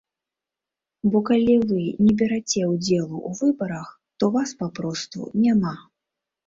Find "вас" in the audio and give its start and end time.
4.39-4.49